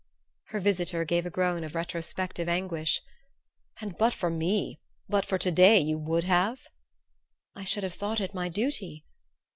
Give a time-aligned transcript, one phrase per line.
[0.45, 3.01] Her visitor gave a groan of retrospective anguish.
[3.79, 6.69] "And but for me but for to day you would have?"
[7.55, 9.05] "I should have thought it my duty."